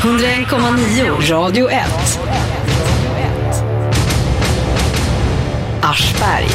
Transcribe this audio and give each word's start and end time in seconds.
101,9 0.00 1.30
Radio 1.30 1.70
1. 1.70 1.80
Aschberg. 5.82 6.46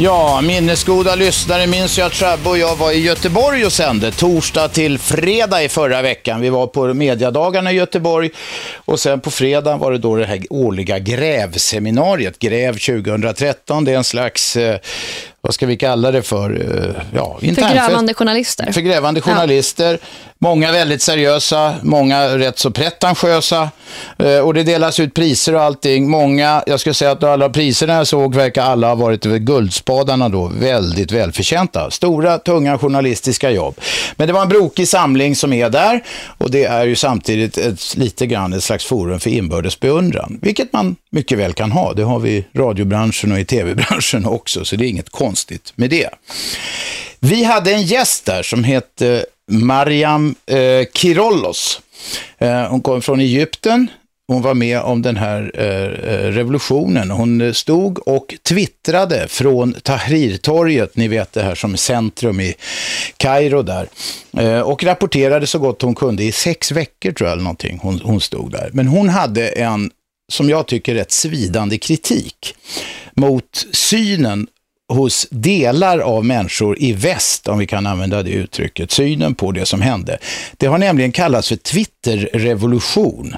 Ja, 0.00 0.40
minnesgoda 0.40 1.14
lyssnare 1.14 1.66
minns 1.66 1.98
ju 1.98 2.02
att 2.02 2.14
Shabbe 2.14 2.48
och 2.48 2.58
jag 2.58 2.76
var 2.76 2.92
i 2.92 2.98
Göteborg 2.98 3.66
och 3.66 3.72
sände 3.72 4.10
torsdag 4.10 4.68
till 4.68 4.98
fredag 4.98 5.62
i 5.62 5.68
förra 5.68 6.02
veckan. 6.02 6.40
Vi 6.40 6.48
var 6.48 6.66
på 6.66 6.94
mediadagarna 6.94 7.72
i 7.72 7.74
Göteborg 7.74 8.30
och 8.74 9.00
sen 9.00 9.20
på 9.20 9.30
fredag 9.30 9.76
var 9.76 9.92
det 9.92 9.98
då 9.98 10.16
det 10.16 10.26
här 10.26 10.40
årliga 10.50 10.98
grävseminariet, 10.98 12.38
Gräv 12.38 12.72
2013. 12.72 13.84
Det 13.84 13.92
är 13.92 13.96
en 13.96 14.04
slags 14.04 14.56
eh, 14.56 14.78
vad 15.48 15.54
ska 15.54 15.66
vi 15.66 15.76
kalla 15.76 16.10
det 16.10 16.22
för? 16.22 16.50
Eh, 16.50 17.02
ja, 17.14 17.38
för 17.40 17.74
grävande 17.74 18.14
journalister. 18.14 18.72
För 18.72 18.80
grävande 18.80 19.20
journalister. 19.20 19.92
Ja. 19.92 20.08
Många 20.40 20.72
väldigt 20.72 21.02
seriösa, 21.02 21.74
många 21.82 22.38
rätt 22.38 22.58
så 22.58 22.70
pretentiösa. 22.70 23.70
Eh, 24.18 24.38
och 24.38 24.54
det 24.54 24.62
delas 24.62 25.00
ut 25.00 25.14
priser 25.14 25.54
och 25.54 25.62
allting. 25.62 26.10
Många, 26.10 26.62
jag 26.66 26.80
skulle 26.80 26.94
säga 26.94 27.10
att 27.10 27.24
alla 27.24 27.48
priserna 27.48 27.94
jag 27.94 28.06
såg 28.06 28.34
verkar 28.34 28.62
alla 28.62 28.88
ha 28.88 28.94
varit 28.94 29.24
guldspadarna 29.24 30.28
då. 30.28 30.52
Väldigt 30.54 31.12
välförtjänta. 31.12 31.90
Stora, 31.90 32.38
tunga 32.38 32.78
journalistiska 32.78 33.50
jobb. 33.50 33.80
Men 34.16 34.26
det 34.26 34.32
var 34.32 34.42
en 34.42 34.48
brokig 34.48 34.88
samling 34.88 35.36
som 35.36 35.52
är 35.52 35.70
där. 35.70 36.04
Och 36.38 36.50
det 36.50 36.64
är 36.64 36.84
ju 36.84 36.96
samtidigt 36.96 37.58
ett, 37.58 37.96
lite 37.96 38.26
grann 38.26 38.52
ett 38.52 38.64
slags 38.64 38.84
forum 38.84 39.20
för 39.20 39.30
inbördes 39.30 39.80
beundran. 39.80 40.38
Vilket 40.42 40.72
man 40.72 40.96
mycket 41.10 41.38
väl 41.38 41.52
kan 41.52 41.72
ha. 41.72 41.92
Det 41.92 42.02
har 42.02 42.18
vi 42.18 42.30
i 42.30 42.46
radiobranschen 42.54 43.32
och 43.32 43.40
i 43.40 43.44
tv-branschen 43.44 44.26
också. 44.26 44.64
Så 44.64 44.76
det 44.76 44.84
är 44.84 44.88
inget 44.88 45.10
konstigt 45.10 45.37
med 45.74 45.90
det. 45.90 46.08
Vi 47.20 47.44
hade 47.44 47.72
en 47.72 47.82
gäst 47.82 48.24
där 48.24 48.42
som 48.42 48.64
hette 48.64 49.26
Mariam 49.50 50.34
eh, 50.46 50.86
Kirollos. 50.94 51.80
Eh, 52.38 52.68
hon 52.68 52.80
kom 52.80 53.02
från 53.02 53.20
Egypten. 53.20 53.90
Hon 54.28 54.42
var 54.42 54.54
med 54.54 54.80
om 54.80 55.02
den 55.02 55.16
här 55.16 55.52
eh, 55.54 56.14
eh 56.14 56.32
revolutionen. 56.32 57.10
Hon 57.10 57.54
stod 57.54 58.08
och 58.08 58.34
twittrade 58.42 59.28
från 59.28 59.72
Tahrirtorget, 59.72 60.96
ni 60.96 61.08
vet 61.08 61.32
det 61.32 61.42
här 61.42 61.54
som 61.54 61.76
centrum 61.76 62.40
i 62.40 62.54
Kairo 63.16 63.62
där. 63.62 63.88
Eh, 64.36 64.60
och 64.60 64.84
rapporterade 64.84 65.46
så 65.46 65.58
gott 65.58 65.82
hon 65.82 65.94
kunde 65.94 66.24
i 66.24 66.32
sex 66.32 66.72
veckor 66.72 67.12
tror 67.12 67.28
jag 67.28 67.32
eller 67.32 67.42
någonting. 67.42 67.78
Hon, 67.82 68.00
hon 68.04 68.20
stod 68.20 68.52
där. 68.52 68.70
Men 68.72 68.86
hon 68.86 69.08
hade 69.08 69.48
en, 69.48 69.90
som 70.32 70.48
jag 70.48 70.66
tycker, 70.66 70.94
rätt 70.94 71.12
svidande 71.12 71.78
kritik 71.78 72.54
mot 73.14 73.66
synen 73.72 74.46
hos 74.88 75.26
delar 75.30 75.98
av 75.98 76.24
människor 76.24 76.82
i 76.82 76.92
väst, 76.92 77.48
om 77.48 77.58
vi 77.58 77.66
kan 77.66 77.86
använda 77.86 78.22
det 78.22 78.30
uttrycket, 78.30 78.90
synen 78.90 79.34
på 79.34 79.52
det 79.52 79.66
som 79.66 79.80
hände. 79.80 80.18
Det 80.56 80.66
har 80.66 80.78
nämligen 80.78 81.12
kallats 81.12 81.48
för 81.48 81.56
Twitterrevolution. 81.56 83.34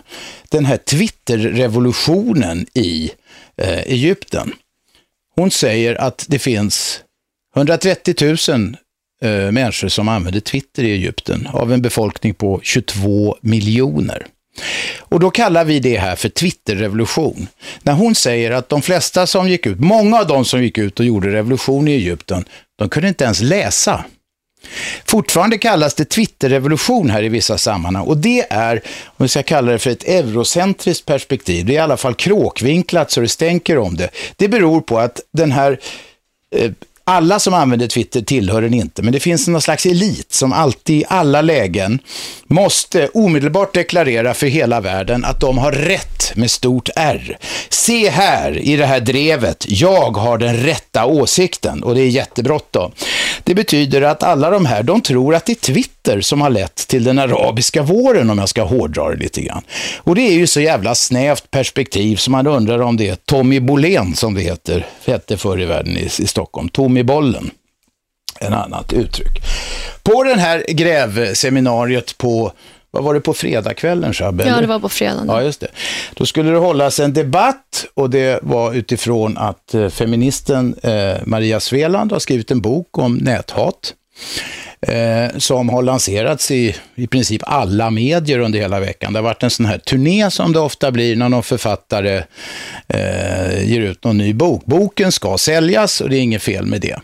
Den 0.48 0.64
här 0.64 0.76
Twitterrevolutionen 0.76 2.66
i 2.74 3.10
eh, 3.56 3.78
Egypten. 3.78 4.52
Hon 5.36 5.50
säger 5.50 5.94
att 5.94 6.24
det 6.28 6.38
finns 6.38 7.00
130 7.56 8.14
000 8.48 8.76
eh, 9.22 9.52
människor 9.52 9.88
som 9.88 10.08
använder 10.08 10.40
Twitter 10.40 10.82
i 10.82 10.92
Egypten 10.92 11.46
av 11.52 11.72
en 11.72 11.82
befolkning 11.82 12.34
på 12.34 12.60
22 12.62 13.36
miljoner. 13.40 14.26
Och 14.98 15.20
då 15.20 15.30
kallar 15.30 15.64
vi 15.64 15.80
det 15.80 15.98
här 15.98 16.16
för 16.16 16.28
Twitterrevolution. 16.28 17.48
När 17.82 17.92
hon 17.92 18.14
säger 18.14 18.50
att 18.50 18.68
de 18.68 18.82
flesta 18.82 19.26
som 19.26 19.48
gick 19.48 19.66
ut, 19.66 19.80
många 19.80 20.18
av 20.18 20.26
de 20.26 20.44
som 20.44 20.62
gick 20.62 20.78
ut 20.78 21.00
och 21.00 21.06
gjorde 21.06 21.32
revolution 21.32 21.88
i 21.88 21.92
Egypten, 21.92 22.44
de 22.78 22.88
kunde 22.88 23.08
inte 23.08 23.24
ens 23.24 23.40
läsa. 23.40 24.04
Fortfarande 25.04 25.58
kallas 25.58 25.94
det 25.94 26.04
Twitterrevolution 26.04 27.10
här 27.10 27.22
i 27.22 27.28
vissa 27.28 27.58
sammanhang 27.58 28.06
och 28.06 28.16
det 28.16 28.46
är, 28.50 28.82
om 29.04 29.24
vi 29.24 29.28
ska 29.28 29.42
kalla 29.42 29.72
det 29.72 29.78
för 29.78 29.90
ett 29.90 30.04
eurocentriskt 30.04 31.06
perspektiv, 31.06 31.66
det 31.66 31.72
är 31.72 31.74
i 31.74 31.78
alla 31.78 31.96
fall 31.96 32.14
kråkvinklat 32.14 33.10
så 33.10 33.20
det 33.20 33.28
stänker 33.28 33.78
om 33.78 33.96
det. 33.96 34.08
Det 34.36 34.48
beror 34.48 34.80
på 34.80 34.98
att 34.98 35.20
den 35.32 35.52
här 35.52 35.80
eh, 36.56 36.70
alla 37.10 37.38
som 37.38 37.54
använder 37.54 37.86
Twitter 37.86 38.20
tillhör 38.20 38.62
den 38.62 38.74
inte, 38.74 39.02
men 39.02 39.12
det 39.12 39.20
finns 39.20 39.48
någon 39.48 39.62
slags 39.62 39.86
elit 39.86 40.32
som 40.32 40.52
alltid 40.52 40.96
i 40.96 41.04
alla 41.08 41.42
lägen 41.42 41.98
måste 42.46 43.08
omedelbart 43.08 43.74
deklarera 43.74 44.34
för 44.34 44.46
hela 44.46 44.80
världen 44.80 45.24
att 45.24 45.40
de 45.40 45.58
har 45.58 45.72
rätt 45.72 46.36
med 46.36 46.50
stort 46.50 46.88
R. 46.96 47.38
Se 47.68 48.10
här 48.10 48.58
i 48.58 48.76
det 48.76 48.86
här 48.86 49.00
drevet, 49.00 49.64
jag 49.68 50.16
har 50.16 50.38
den 50.38 50.56
rätta 50.56 51.06
åsikten 51.06 51.82
och 51.82 51.94
det 51.94 52.00
är 52.00 52.08
jättebråttom. 52.08 52.92
Det 53.44 53.54
betyder 53.54 54.02
att 54.02 54.22
alla 54.22 54.50
de 54.50 54.66
här, 54.66 54.82
de 54.82 55.00
tror 55.00 55.34
att 55.34 55.46
det 55.46 55.52
är 55.52 55.72
Twitter 55.72 56.20
som 56.20 56.40
har 56.40 56.50
lett 56.50 56.88
till 56.88 57.04
den 57.04 57.18
arabiska 57.18 57.82
våren 57.82 58.30
om 58.30 58.38
jag 58.38 58.48
ska 58.48 58.62
hårdra 58.62 59.10
det 59.10 59.16
lite 59.16 59.40
grann. 59.40 59.62
Och 59.96 60.14
det 60.14 60.22
är 60.22 60.32
ju 60.32 60.46
så 60.46 60.60
jävla 60.60 60.94
snävt 60.94 61.50
perspektiv 61.50 62.16
som 62.16 62.32
man 62.32 62.46
undrar 62.46 62.78
om 62.78 62.96
det 62.96 63.08
är 63.08 63.14
Tommy 63.14 63.60
Bolén 63.60 64.14
som 64.14 64.34
det 64.34 64.40
heter, 64.40 64.86
hette 65.06 65.36
förr 65.36 65.60
i 65.60 65.64
världen 65.64 65.96
i, 65.96 66.04
i 66.04 66.26
Stockholm, 66.26 66.68
Tommy 66.68 66.99
Bollen 67.04 67.50
en 68.40 68.54
annat 68.54 68.92
uttryck. 68.92 69.42
På 70.02 70.24
den 70.24 70.38
här 70.38 70.64
grävseminariet 70.68 72.18
på 72.18 72.52
vad 72.90 73.04
var 73.04 73.14
det 73.14 73.20
på 73.20 73.34
fredagskvällen, 73.34 74.12
Shabbe? 74.12 74.46
Ja, 74.46 74.60
det 74.60 74.66
var 74.66 74.80
på 74.80 74.88
fredagen. 74.88 75.26
Ja, 75.28 75.42
just 75.42 75.60
det. 75.60 75.68
Då 76.14 76.26
skulle 76.26 76.50
det 76.50 76.58
hållas 76.58 77.00
en 77.00 77.12
debatt 77.12 77.86
och 77.94 78.10
det 78.10 78.38
var 78.42 78.72
utifrån 78.74 79.38
att 79.38 79.74
eh, 79.74 79.88
feministen 79.88 80.74
eh, 80.82 81.16
Maria 81.24 81.60
Sveland 81.60 82.12
har 82.12 82.18
skrivit 82.18 82.50
en 82.50 82.60
bok 82.60 82.98
om 82.98 83.16
näthat 83.16 83.94
eh, 84.86 85.38
som 85.38 85.68
har 85.68 85.82
lanserats 85.82 86.50
i 86.50 86.76
i 86.94 87.06
princip 87.06 87.42
alla 87.44 87.90
medier 87.90 88.38
under 88.38 88.58
hela 88.58 88.80
veckan. 88.80 89.12
Det 89.12 89.18
har 89.18 89.24
varit 89.24 89.42
en 89.42 89.50
sån 89.50 89.66
här 89.66 89.78
turné 89.78 90.30
som 90.30 90.52
det 90.52 90.60
ofta 90.60 90.90
blir 90.90 91.16
när 91.16 91.28
någon 91.28 91.42
författare 91.42 92.22
eh, 92.88 93.70
ger 93.70 93.80
ut 93.80 94.04
någon 94.04 94.18
ny 94.18 94.34
bok. 94.34 94.64
Boken 94.64 95.12
ska 95.12 95.38
säljas 95.38 96.00
och 96.00 96.10
det 96.10 96.16
är 96.16 96.20
inget 96.20 96.42
fel 96.42 96.66
med 96.66 96.80
det. 96.80 96.98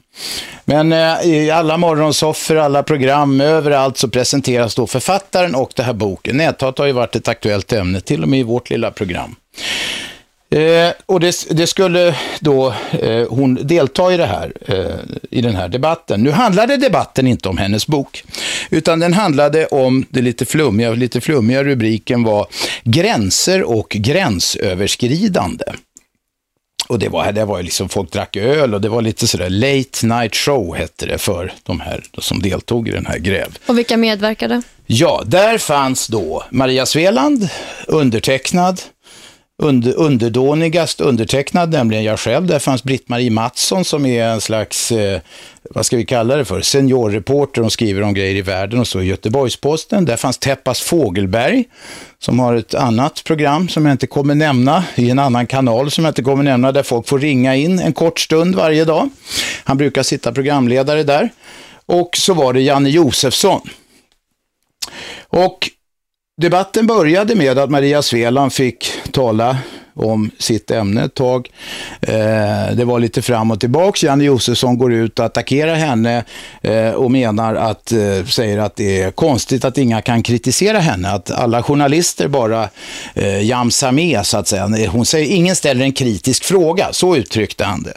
Men 0.65 0.93
eh, 0.93 1.23
i 1.25 1.51
alla 1.51 1.77
morgonsoffer, 1.77 2.57
alla 2.57 2.83
program, 2.83 3.41
överallt 3.41 3.99
så 3.99 4.09
presenteras 4.09 4.75
då 4.75 4.87
författaren 4.87 5.55
och 5.55 5.73
den 5.77 5.87
här 5.87 5.93
boken. 5.93 6.37
Näthat 6.37 6.79
har 6.79 6.87
ju 6.87 6.93
varit 6.93 7.17
ett 7.17 7.29
aktuellt 7.29 7.73
ämne, 7.73 8.01
till 8.01 8.23
och 8.23 8.29
med 8.29 8.41
i 8.41 8.43
vårt 8.43 8.71
lilla 8.71 8.91
program. 8.91 9.37
Eh, 10.51 10.93
och 11.07 11.21
det, 11.21 11.47
det, 11.51 11.67
skulle 11.67 12.17
då 12.41 12.75
eh, 12.91 13.29
hon 13.29 13.55
delta 13.55 14.15
i 14.15 14.17
det 14.17 14.27
här, 14.27 14.53
eh, 14.67 15.17
i 15.31 15.41
den 15.41 15.57
här 15.57 15.69
debatten. 15.69 16.23
Nu 16.23 16.31
handlade 16.31 16.77
debatten 16.77 17.27
inte 17.27 17.49
om 17.49 17.59
hennes 17.59 17.87
bok, 17.87 18.25
utan 18.71 19.01
den 19.01 19.12
handlade 19.12 19.67
om 19.67 20.07
det 20.11 20.23
lite 20.23 20.45
flummiga, 20.45 20.91
lite 20.91 21.21
flummiga 21.21 21.65
rubriken 21.65 22.23
var 22.23 22.47
gränser 22.84 23.62
och 23.62 23.89
gränsöverskridande. 23.89 25.65
Och 26.89 26.99
det 26.99 27.09
var, 27.09 27.33
det 27.33 27.45
var 27.45 27.63
liksom, 27.63 27.89
folk 27.89 28.13
drack 28.13 28.37
öl 28.37 28.75
och 28.75 28.81
det 28.81 28.89
var 28.89 29.03
lite 29.03 29.27
sådär 29.27 29.51
late 29.51 30.07
night 30.07 30.37
show 30.37 30.77
hette 30.77 31.07
det 31.07 31.19
för 31.19 31.53
de 31.63 31.81
här 31.81 32.05
som 32.19 32.43
deltog 32.43 32.89
i 32.89 32.91
den 32.91 33.07
här 33.07 33.19
gräv. 33.19 33.59
Och 33.67 33.78
vilka 33.78 33.97
medverkade? 33.97 34.63
Ja, 34.87 35.23
där 35.27 35.59
fanns 35.59 36.07
då 36.07 36.45
Maria 36.51 36.87
Sveland, 36.87 37.49
undertecknad, 37.87 38.81
under, 39.59 39.94
underdånigast 39.94 41.00
undertecknad, 41.00 41.71
nämligen 41.71 42.05
jag 42.05 42.19
själv. 42.19 42.47
Där 42.47 42.59
fanns 42.59 42.84
Britt-Marie 42.84 43.31
Mattsson 43.31 43.84
som 43.84 44.06
är 44.06 44.25
en 44.25 44.41
slags, 44.41 44.93
eh, 44.93 45.21
vad 45.71 45.87
ska 45.87 45.97
vi 45.97 46.05
kalla 46.05 46.37
det 46.37 46.44
för, 46.44 46.61
seniorreporter. 46.61 47.62
Hon 47.62 47.71
skriver 47.71 48.03
om 48.03 48.15
grejer 48.15 48.34
i 48.34 48.43
världen 48.43 48.81
och 48.81 48.89
så 48.89 49.00
i 49.00 49.06
Göteborgsposten. 49.06 50.05
Där 50.05 50.16
fanns 50.16 50.39
Teppas 50.39 50.81
Fågelberg 50.81 51.65
som 52.19 52.39
har 52.39 52.55
ett 52.55 52.75
annat 52.75 53.25
program 53.25 53.69
som 53.69 53.87
jag 53.87 53.95
inte 53.95 54.06
kommer 54.06 54.34
nämna 54.34 54.84
i 54.95 55.11
en 55.11 55.19
annan 55.19 55.47
kanal 55.47 55.91
som 55.91 56.05
jag 56.05 56.11
inte 56.11 56.22
kommer 56.22 56.45
nämna 56.45 56.72
där 56.72 56.83
folk 56.83 57.09
får 57.09 57.19
ringa 57.19 57.56
in 57.56 57.78
en 57.78 57.93
kort 57.93 58.21
stund 58.21 58.55
varje 58.55 58.84
dag. 58.84 59.11
Han 59.65 59.77
brukar 59.77 60.03
sitta 60.03 60.33
programledare 60.33 61.03
där. 61.03 61.31
Och 61.87 62.11
så 62.16 62.34
var 62.34 62.53
det 62.53 62.61
Janne 62.61 62.91
Josefsson. 62.91 63.61
Och 65.28 65.71
Debatten 66.41 66.86
började 66.86 67.34
med 67.34 67.59
att 67.59 67.71
Maria 67.71 68.03
Sveland 68.03 68.53
fick 68.53 68.92
tala 69.12 69.59
om 69.94 70.30
sitt 70.38 70.71
ämne 70.71 71.04
ett 71.04 71.15
tag. 71.15 71.50
Eh, 72.00 72.74
det 72.77 72.84
var 72.84 73.00
lite 73.00 73.22
fram 73.22 73.50
och 73.50 73.60
tillbaka. 73.60 74.06
Janne 74.06 74.24
Josefsson 74.24 74.78
går 74.78 74.92
ut 74.92 75.18
och 75.18 75.24
attackerar 75.24 75.74
henne 75.74 76.24
eh, 76.62 76.91
och 76.91 77.10
menar 77.10 77.54
att, 77.54 77.92
eh, 77.92 78.24
säger 78.24 78.59
att 78.59 78.77
det 78.77 79.03
är 79.03 79.10
konstigt 79.10 79.65
att 79.65 79.78
inga 79.78 80.03
kan 80.03 80.22
kritisera 80.22 80.78
henne, 80.78 81.10
att 81.10 81.30
alla 81.30 81.62
journalister 81.62 82.28
bara 82.28 82.68
eh, 83.15 83.42
jamsar 83.42 83.92
med 83.92 84.27
så 84.27 84.38
att 84.38 84.48
säga. 84.48 84.88
Hon 84.88 85.06
säger, 85.06 85.34
ingen 85.34 85.56
ställer 85.56 85.84
en 85.84 85.92
kritisk 85.92 86.44
fråga, 86.44 86.88
så 86.92 87.16
uttryckte 87.16 87.65
han 87.65 87.83
det. 87.83 87.94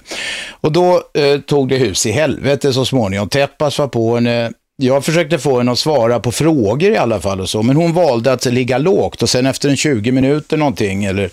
Och 0.49 0.71
då 0.71 1.03
eh, 1.13 1.39
tog 1.39 1.69
det 1.69 1.77
hus 1.77 2.05
i 2.05 2.11
helvete 2.11 2.73
så 2.73 2.85
småningom. 2.85 3.29
Teppas 3.29 3.79
var 3.79 3.87
på 3.87 4.15
henne, 4.15 4.51
jag 4.81 5.05
försökte 5.05 5.39
få 5.39 5.57
henne 5.57 5.71
att 5.71 5.79
svara 5.79 6.19
på 6.19 6.31
frågor 6.31 6.91
i 6.91 6.97
alla 6.97 7.19
fall 7.21 7.41
och 7.41 7.49
så, 7.49 7.63
men 7.63 7.75
hon 7.75 7.93
valde 7.93 8.33
att 8.33 8.45
ligga 8.45 8.77
lågt 8.77 9.23
och 9.23 9.29
sen 9.29 9.45
efter 9.45 9.69
en 9.69 9.77
20 9.77 10.11
minuter 10.11 10.57
någonting, 10.57 11.05
eller 11.05 11.29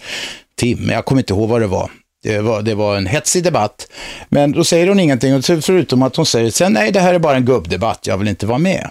timme, 0.59 0.93
jag 0.93 1.05
kommer 1.05 1.21
inte 1.21 1.33
ihåg 1.33 1.49
vad 1.49 1.61
det 1.61 1.67
var. 1.67 1.91
Det 2.23 2.39
var, 2.39 2.63
det 2.63 2.75
var 2.75 2.97
en 2.97 3.07
hetsig 3.07 3.45
debatt, 3.45 3.87
men 4.29 4.53
då 4.53 4.65
säger 4.65 4.87
hon 4.89 5.01
ingenting, 5.01 5.43
förutom 5.43 6.03
att 6.03 6.17
hon 6.17 6.27
säger 6.27 6.51
sen 6.51 6.73
nej, 6.73 6.93
det 6.93 7.01
här 7.01 7.15
är 7.15 7.19
bara 7.19 7.37
en 7.37 7.45
gubbdebatt, 7.45 8.07
jag 8.07 8.19
vill 8.19 8.29
inte 8.29 8.47
vara 8.47 8.59
med. 8.59 8.91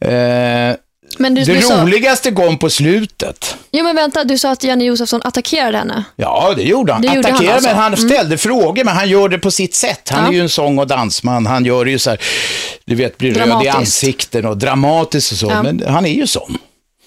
Eh, 0.00 0.76
men 1.18 1.34
du, 1.34 1.44
det 1.44 1.54
du 1.54 1.60
sa, 1.62 1.82
roligaste 1.82 2.30
kom 2.30 2.58
på 2.58 2.70
slutet. 2.70 3.56
jo, 3.72 3.84
men 3.84 3.96
vänta, 3.96 4.24
du 4.24 4.38
sa 4.38 4.50
att 4.50 4.64
Janne 4.64 4.84
Josefsson 4.84 5.20
attackerade 5.24 5.78
henne. 5.78 6.04
Ja, 6.16 6.52
det 6.56 6.62
gjorde 6.62 6.92
han. 6.92 7.02
Det 7.02 7.14
gjorde 7.14 7.32
han 7.32 7.48
alltså. 7.48 7.68
men 7.68 7.76
han 7.76 7.96
ställde 7.96 8.38
frågor, 8.38 8.84
men 8.84 8.96
han 8.96 9.08
gör 9.08 9.28
det 9.28 9.38
på 9.38 9.50
sitt 9.50 9.74
sätt. 9.74 10.08
Han 10.10 10.22
Ja. 10.24 10.28
är 10.28 10.32
ju 10.32 10.40
en 10.40 10.48
sång 10.48 10.78
och 10.78 10.86
dansman. 10.86 11.46
Han 11.46 11.64
gör 11.64 11.84
det 11.84 11.90
ju 11.90 11.98
så 11.98 12.10
här, 12.10 12.20
du 12.86 12.94
vet, 12.94 13.18
blir 13.18 13.34
röd 13.34 13.64
i 13.64 13.68
ansikten 13.68 14.46
och 14.46 14.58
dramatiskt 14.58 15.32
och 15.32 15.38
så. 15.38 15.50
Ja. 15.50 15.62
Men 15.62 15.84
han 15.86 16.06
är 16.06 16.14
ju 16.14 16.26
sån. 16.26 16.58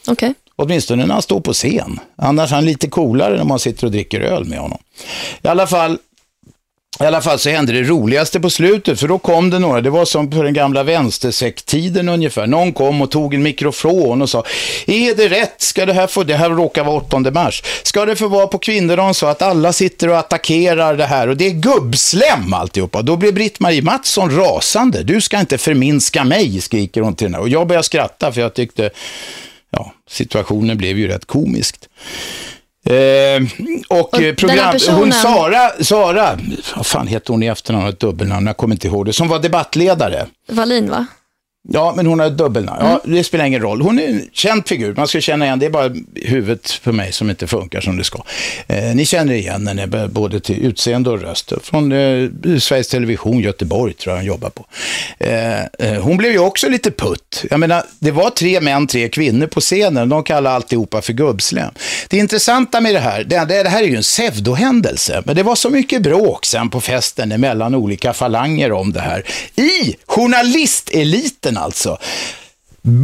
Okej. 0.08 0.34
Åtminstone 0.56 1.06
när 1.06 1.14
han 1.14 1.22
står 1.22 1.40
på 1.40 1.54
scen. 1.54 2.00
Annars 2.16 2.52
är 2.52 2.56
han 2.56 2.66
lite 2.66 2.88
coolare 2.88 3.38
när 3.38 3.44
man 3.44 3.60
sitter 3.60 3.86
och 3.86 3.92
dricker 3.92 4.22
öl 4.22 4.46
med 4.46 4.60
honom. 4.60 4.78
I 5.42 5.48
alla 5.48 5.68
fall, 5.68 5.98
i 7.00 7.04
alla 7.04 7.22
fall 7.22 7.40
så 7.40 7.50
hände 7.50 7.74
det 7.74 7.84
roligaste 7.84 8.40
på 8.40 8.50
slutet, 8.50 9.00
för 9.00 9.08
då 9.08 9.18
kom 9.18 9.50
det 9.50 9.60
några, 9.60 9.82
det 9.82 9.90
var 9.90 10.06
som 10.06 10.30
på 10.30 10.44
den 10.44 10.54
gamla 10.54 10.84
vänstersekttiden 10.84 12.10
ungefär. 12.10 12.48
Någon 12.48 12.74
kom 12.74 13.02
och 13.02 13.12
tog 13.12 13.34
en 13.34 13.44
mikrofon 13.44 14.22
och 14.22 14.30
sa, 14.30 14.44
är 14.88 15.16
det 15.16 15.30
rätt, 15.30 15.62
ska 15.62 15.86
det 15.86 15.94
här 15.94 16.08
få, 16.08 16.24
det 16.24 16.36
här 16.36 16.50
råkar 16.50 16.84
vara 16.84 16.98
8 16.98 17.20
mars, 17.20 17.64
ska 17.84 18.06
det 18.06 18.16
få 18.16 18.28
vara 18.28 18.48
på 18.48 18.58
kvinnodagen 18.58 19.14
så 19.14 19.26
att 19.26 19.42
alla 19.42 19.74
sitter 19.74 20.10
och 20.10 20.18
attackerar 20.18 20.96
det 20.96 21.06
här 21.06 21.28
och 21.28 21.38
det 21.38 21.46
är 21.48 21.52
gubbslem 21.52 22.54
alltihopa. 22.54 23.02
Då 23.02 23.16
blir 23.16 23.32
Britt-Marie 23.32 23.82
Mattsson 23.82 24.36
rasande, 24.36 25.04
du 25.04 25.22
ska 25.22 25.40
inte 25.40 25.58
förminska 25.58 26.24
mig, 26.24 26.62
skriker 26.62 27.02
hon 27.02 27.16
till 27.16 27.28
henne. 27.28 27.38
Och 27.38 27.50
jag 27.50 27.68
börjar 27.68 27.82
skratta 27.82 28.32
för 28.32 28.42
jag 28.42 28.54
tyckte, 28.54 28.90
ja, 29.72 29.94
situationen 30.10 30.78
blev 30.78 30.98
ju 30.98 31.08
rätt 31.08 31.26
komiskt. 31.26 31.90
Eh, 32.90 33.44
och, 33.88 34.00
Och 34.14 34.20
program, 34.38 34.72
personen- 34.72 35.00
hon 35.00 35.12
Sara, 35.12 35.72
Sara, 35.84 36.40
vad 36.76 36.86
fan 36.86 37.08
heter 37.08 37.34
hon 37.34 37.44
i 37.44 37.48
efternamn, 37.48 37.88
ett 37.88 38.00
dubbelnamn, 38.00 38.48
jag 38.48 38.58
kommer 38.58 38.76
inte 38.76 38.88
ihåg 38.88 39.06
det, 39.06 39.14
som 39.14 39.28
var 39.28 39.40
debattledare. 39.40 40.28
Wallin, 40.52 40.90
va? 40.90 41.06
Ja, 41.74 41.94
men 41.96 42.06
hon 42.06 42.20
har 42.20 42.30
dubbelnamn. 42.30 42.78
Ja, 42.82 43.00
Mm. 43.04 43.16
det 43.18 43.24
spelar 43.24 43.46
ingen 43.46 43.62
roll. 43.62 43.82
Hon 43.82 44.00
är 44.00 44.08
en 44.08 44.22
känd 44.34 44.68
figur. 44.68 44.94
Man 44.98 45.08
ska 45.08 45.22
känna 45.22 45.46
igen, 45.46 45.60
det 45.60 45.66
är 45.66 45.70
bara 45.70 45.92
huvudet 46.16 46.72
för 46.72 46.92
mig 46.92 47.12
som 47.12 47.30
inte 47.30 47.48
funkar 47.48 47.82
som 47.82 47.98
det 47.98 48.04
ska. 48.04 48.24
Eh, 48.68 48.96
ni 48.96 49.06
känner 49.06 49.34
igen 49.34 49.68
henne 49.68 50.08
både 50.08 50.40
till 50.40 50.66
utseende 50.66 51.10
och 51.10 51.22
röst. 51.22 51.52
Från 51.64 51.92
eh, 51.92 52.30
Sveriges 52.60 52.88
Television, 52.88 53.40
Göteborg 53.40 53.94
tror 53.94 54.14
jag 54.16 54.18
hon 54.20 54.26
jobbar 54.28 54.50
på. 54.50 54.66
Eh, 55.20 55.60
eh, 55.64 56.02
hon 56.02 56.18
blev 56.18 56.32
ju 56.32 56.40
också 56.40 56.70
lite 56.70 56.92
putt. 56.92 57.44
Jag 57.50 57.60
menar, 57.60 57.84
det 58.00 58.12
var 58.12 58.30
tre 58.30 58.62
män, 58.62 58.88
tre 58.88 59.10
kvinnor 59.10 59.48
på 59.48 59.62
scenen. 59.62 60.10
De 60.10 60.24
kallar 60.24 60.52
alltihopa 60.52 61.02
för 61.02 61.14
gubbslem. 61.14 61.72
Det 62.08 62.18
intressanta 62.18 62.82
med 62.82 62.94
det 62.96 63.00
här, 63.00 63.24
det, 63.24 63.46
det, 63.46 63.64
det 63.64 63.70
här 63.70 63.84
är 63.84 63.88
ju 63.88 63.96
en 63.96 64.02
pseudohändelse. 64.02 65.22
Men 65.26 65.36
det 65.36 65.44
var 65.44 65.56
så 65.56 65.70
mycket 65.70 66.02
bråk 66.02 66.46
sen 66.46 66.70
på 66.70 66.82
festen 66.82 67.42
mellan 67.42 67.76
olika 67.76 68.14
falanger 68.14 68.72
om 68.72 68.94
det 68.94 69.00
här. 69.02 69.24
I 69.56 69.96
journalisteliten 70.06 71.57
alltså. 71.58 71.98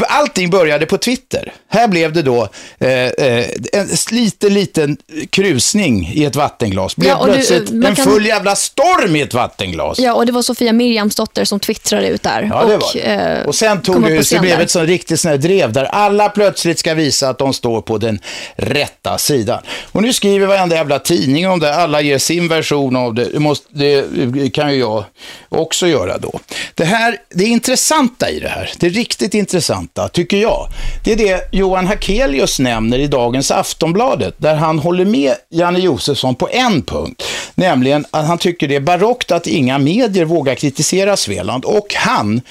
Allting 0.08 0.50
började 0.50 0.86
på 0.86 0.98
Twitter. 0.98 1.54
Här 1.70 1.88
blev 1.88 2.14
det 2.14 2.22
då 2.22 2.50
eh, 2.80 2.90
eh, 2.90 3.46
en 3.74 3.88
liten, 4.12 4.54
liten 4.54 4.98
krusning 5.30 6.12
i 6.14 6.26
ett 6.26 6.36
vattenglas. 6.36 6.96
Blev 6.96 7.10
Ja, 7.12 7.26
du, 7.26 7.34
plötsligt 7.34 7.72
man 7.72 7.86
en 7.86 7.96
kan- 7.96 8.06
full 8.06 8.26
jävla 8.26 8.56
storm 8.56 9.16
i 9.16 9.22
ett 9.22 9.34
vattenglas. 9.34 10.00
Ja, 10.00 10.14
och 10.14 10.26
det 10.26 10.32
var 10.32 10.42
Sofia 10.42 10.74
Mirjamsdotter 10.74 11.46
som 11.46 11.60
twittrade 11.60 12.08
ut 12.08 12.24
där. 12.24 12.42
Ja, 12.52 12.66
det 12.66 12.76
och, 12.76 12.82
var 12.82 12.92
det. 12.94 13.00
eh, 13.02 13.46
Och 13.48 13.56
sen 13.56 13.82
tog 13.82 14.04
det, 14.06 14.24
scen 14.24 14.42
blev 14.42 14.62
ett 14.62 14.72
sånt 14.72 14.88
riktigt 14.90 15.20
sånt 15.20 15.42
drev 15.42 15.72
där 15.74 15.84
alla 15.86 16.30
plötsligt 16.30 16.80
ska 16.80 16.94
visa 16.94 17.30
att 17.30 17.38
de 17.38 17.54
står 17.54 17.82
på 17.82 17.98
den 17.98 18.20
rätta 18.56 19.18
sidan. 19.18 19.62
Och 19.92 20.02
nu 20.02 20.14
skriver 20.14 20.48
varenda 20.48 20.76
jävla 20.76 21.00
tidning 21.00 21.48
om 21.50 21.60
det, 21.60 21.76
alla 21.76 22.02
ger 22.02 22.18
sin 22.18 22.48
version 22.48 22.96
av 22.96 23.14
det. 23.14 23.26
Det, 23.26 23.40
måste, 23.40 23.68
det 23.72 24.50
kan 24.50 24.74
ju 24.74 24.80
jag 24.80 25.04
också 25.50 25.88
göra 25.88 26.18
då. 26.18 26.40
Det 26.76 26.86
här, 26.86 27.18
det 27.30 27.44
intressanta 27.44 28.30
i 28.30 28.40
det 28.40 28.50
här, 28.50 28.72
det 28.80 28.90
riktigt 28.90 29.34
intressanta 29.74 30.08
tycker 30.08 30.38
jag, 30.38 30.68
det 31.04 31.12
är 31.12 31.16
det 31.16 31.50
Johan 31.52 31.88
Hakelius 31.88 32.60
nämner 32.60 33.00
i 33.00 33.08
dagens 33.08 33.52
Aftonbladet, 33.52 34.36
där 34.38 34.56
han 34.56 34.80
håller 34.80 35.06
med 35.06 35.36
Janne 35.50 35.80
Josefsson 35.80 36.36
på 36.36 36.50
en 36.52 36.82
punkt, 36.82 37.24
nämligen 37.56 38.06
att 38.12 38.28
han 38.28 38.38
tycker 38.38 38.68
det 38.68 38.76
är 38.76 38.80
barockt 38.80 39.32
att 39.32 39.48
inga 39.48 39.78
medier 39.78 40.26
vågar 40.26 40.56
kritisera 40.56 41.18
Svealand. 41.18 41.66
Och 41.66 41.94
han, 41.96 42.42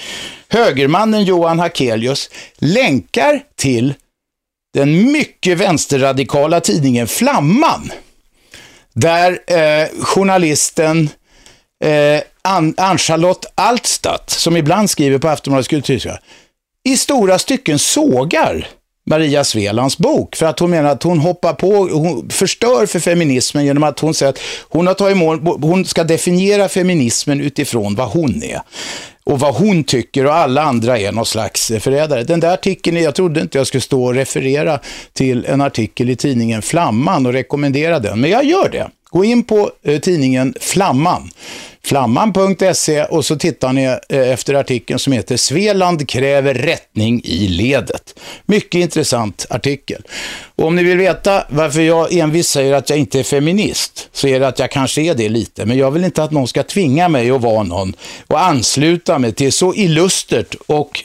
högermannen 0.48 1.24
Johan 1.24 1.58
Hakelius, 1.58 2.30
länkar 2.58 3.40
till 3.56 3.94
den 4.74 5.12
mycket 5.12 5.58
vänsterradikala 5.58 6.60
tidningen 6.60 7.06
Flamman, 7.06 7.92
där 8.94 9.38
eh, 9.46 9.88
journalisten 10.02 11.08
eh, 11.84 12.22
Ann-Charlotte 12.76 13.46
Altstadt, 13.54 14.30
som 14.30 14.56
ibland 14.56 14.90
skriver 14.90 15.18
på 15.18 15.28
Aftonbladets 15.28 15.68
kulturskola, 15.68 16.18
i 16.84 16.96
stora 16.96 17.38
stycken 17.38 17.78
sågar 17.78 18.68
Maria 19.06 19.44
Svelands 19.44 19.98
bok 19.98 20.36
för 20.36 20.46
att 20.46 20.58
hon 20.58 20.70
menar 20.70 20.90
att 20.90 21.02
hon 21.02 21.18
hoppar 21.18 21.52
på, 21.52 21.88
hon 21.88 22.30
förstör 22.30 22.86
för 22.86 23.00
feminismen 23.00 23.64
genom 23.64 23.82
att 23.82 24.00
hon 24.00 24.14
säger 24.14 24.30
att 24.30 24.38
hon 24.68 24.86
har 24.86 24.94
tagit 24.94 25.16
mål, 25.16 25.40
hon 25.62 25.84
ska 25.84 26.04
definiera 26.04 26.68
feminismen 26.68 27.40
utifrån 27.40 27.94
vad 27.94 28.08
hon 28.08 28.42
är 28.42 28.60
och 29.24 29.40
vad 29.40 29.54
hon 29.54 29.84
tycker 29.84 30.26
och 30.26 30.34
alla 30.34 30.62
andra 30.62 30.98
är 30.98 31.12
någon 31.12 31.26
slags 31.26 31.72
förrädare. 31.80 32.24
Den 32.24 32.40
där 32.40 32.52
artikeln, 32.54 32.96
jag 32.96 33.14
trodde 33.14 33.40
inte 33.40 33.58
jag 33.58 33.66
skulle 33.66 33.80
stå 33.80 34.04
och 34.04 34.14
referera 34.14 34.80
till 35.12 35.46
en 35.46 35.60
artikel 35.60 36.10
i 36.10 36.16
tidningen 36.16 36.62
Flamman 36.62 37.26
och 37.26 37.32
rekommendera 37.32 37.98
den, 37.98 38.20
men 38.20 38.30
jag 38.30 38.44
gör 38.44 38.68
det. 38.68 38.90
Gå 39.12 39.24
in 39.24 39.44
på 39.44 39.70
eh, 39.82 40.00
tidningen 40.00 40.54
Flamman, 40.60 41.30
flamman.se 41.84 43.04
och 43.04 43.24
så 43.24 43.36
tittar 43.36 43.72
ni 43.72 43.84
eh, 43.84 43.98
efter 44.08 44.54
artikeln 44.54 44.98
som 44.98 45.12
heter 45.12 45.36
Sveland 45.36 46.08
kräver 46.08 46.54
rättning 46.54 47.20
i 47.24 47.48
ledet. 47.48 48.18
Mycket 48.46 48.80
intressant 48.80 49.46
artikel. 49.50 50.02
Och 50.56 50.66
om 50.66 50.76
ni 50.76 50.82
vill 50.82 50.98
veta 50.98 51.44
varför 51.48 51.80
jag 51.80 52.12
envis 52.12 52.48
säger 52.48 52.72
att 52.72 52.90
jag 52.90 52.98
inte 52.98 53.18
är 53.18 53.22
feminist 53.22 54.08
så 54.12 54.28
är 54.28 54.40
det 54.40 54.48
att 54.48 54.58
jag 54.58 54.70
kanske 54.70 55.02
är 55.02 55.14
det 55.14 55.28
lite, 55.28 55.66
men 55.66 55.78
jag 55.78 55.90
vill 55.90 56.04
inte 56.04 56.24
att 56.24 56.30
någon 56.30 56.48
ska 56.48 56.62
tvinga 56.62 57.08
mig 57.08 57.30
att 57.30 57.40
vara 57.40 57.62
någon 57.62 57.94
och 58.26 58.40
ansluta 58.40 59.18
mig 59.18 59.32
till 59.32 59.52
så 59.52 59.74
illustert 59.74 60.54
och 60.66 61.04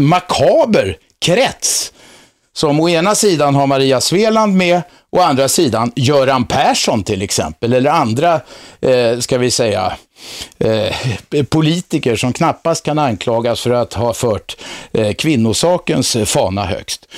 makaber 0.00 0.96
krets 1.20 1.92
som 2.58 2.80
å 2.80 2.88
ena 2.88 3.14
sidan 3.14 3.54
har 3.54 3.66
Maria 3.66 4.00
Sveland 4.00 4.56
med, 4.56 4.82
å 5.10 5.20
andra 5.20 5.48
sidan 5.48 5.92
Göran 5.96 6.44
Persson 6.44 7.02
till 7.02 7.22
exempel, 7.22 7.72
eller 7.72 7.90
andra, 7.90 8.40
eh, 8.80 9.18
ska 9.18 9.38
vi 9.38 9.50
säga, 9.50 9.92
eh, 10.58 10.96
politiker 11.48 12.16
som 12.16 12.32
knappast 12.32 12.84
kan 12.84 12.98
anklagas 12.98 13.60
för 13.60 13.70
att 13.70 13.94
ha 13.94 14.14
fört 14.14 14.56
eh, 14.92 15.12
kvinnosakens 15.12 16.16
eh, 16.16 16.24
fana 16.24 16.64
högst. 16.64 17.08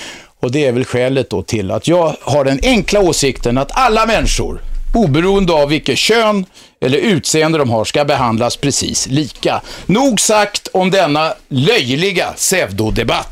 Och 0.40 0.52
det 0.52 0.66
är 0.66 0.72
väl 0.72 0.84
skälet 0.84 1.30
då 1.30 1.42
till 1.42 1.70
att 1.70 1.88
jag 1.88 2.16
har 2.20 2.44
den 2.44 2.60
enkla 2.62 3.00
åsikten 3.00 3.58
att 3.58 3.70
alla 3.72 4.06
människor, 4.06 4.60
oberoende 4.94 5.52
av 5.52 5.68
vilket 5.68 5.98
kön 5.98 6.46
eller 6.80 6.98
utseende 6.98 7.58
de 7.58 7.70
har, 7.70 7.84
ska 7.84 8.04
behandlas 8.04 8.56
precis 8.56 9.06
lika. 9.06 9.60
Nog 9.86 10.20
sagt 10.20 10.68
om 10.72 10.90
denna 10.90 11.34
löjliga 11.48 12.32
pseudodebatt. 12.36 13.30